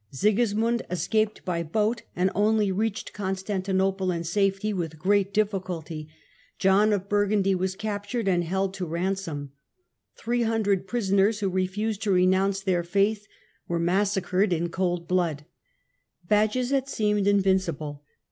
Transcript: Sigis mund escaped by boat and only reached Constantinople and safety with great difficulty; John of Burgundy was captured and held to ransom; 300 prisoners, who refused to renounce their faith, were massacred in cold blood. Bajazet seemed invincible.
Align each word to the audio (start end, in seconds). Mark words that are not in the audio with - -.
Sigis 0.11 0.55
mund 0.55 0.81
escaped 0.89 1.45
by 1.45 1.61
boat 1.61 2.01
and 2.15 2.31
only 2.33 2.71
reached 2.71 3.13
Constantinople 3.13 4.09
and 4.09 4.25
safety 4.25 4.73
with 4.73 4.97
great 4.97 5.31
difficulty; 5.31 6.09
John 6.57 6.91
of 6.91 7.07
Burgundy 7.07 7.53
was 7.53 7.75
captured 7.75 8.27
and 8.27 8.43
held 8.43 8.73
to 8.73 8.87
ransom; 8.87 9.51
300 10.17 10.87
prisoners, 10.87 11.41
who 11.41 11.49
refused 11.49 12.01
to 12.01 12.11
renounce 12.11 12.61
their 12.61 12.81
faith, 12.83 13.27
were 13.67 13.77
massacred 13.77 14.51
in 14.51 14.69
cold 14.69 15.07
blood. 15.07 15.45
Bajazet 16.27 16.89
seemed 16.89 17.27
invincible. 17.27 18.03